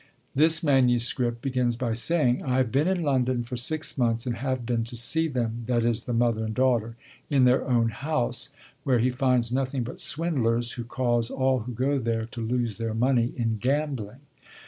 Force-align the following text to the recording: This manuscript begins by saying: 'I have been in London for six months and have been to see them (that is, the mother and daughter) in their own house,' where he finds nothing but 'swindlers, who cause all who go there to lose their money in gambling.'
This 0.33 0.63
manuscript 0.63 1.43
begins 1.43 1.75
by 1.75 1.93
saying: 1.93 2.41
'I 2.41 2.57
have 2.57 2.71
been 2.71 2.87
in 2.87 3.03
London 3.03 3.43
for 3.43 3.55
six 3.55 3.99
months 3.99 4.25
and 4.25 4.35
have 4.37 4.65
been 4.65 4.83
to 4.85 4.95
see 4.95 5.27
them 5.27 5.61
(that 5.67 5.85
is, 5.85 6.05
the 6.05 6.11
mother 6.11 6.43
and 6.45 6.55
daughter) 6.55 6.95
in 7.29 7.43
their 7.45 7.63
own 7.67 7.89
house,' 7.89 8.49
where 8.83 8.97
he 8.97 9.11
finds 9.11 9.51
nothing 9.51 9.83
but 9.83 9.99
'swindlers, 9.99 10.71
who 10.71 10.85
cause 10.85 11.29
all 11.29 11.59
who 11.59 11.73
go 11.73 11.99
there 11.99 12.25
to 12.31 12.41
lose 12.41 12.79
their 12.79 12.95
money 12.95 13.31
in 13.37 13.59
gambling.' 13.59 14.21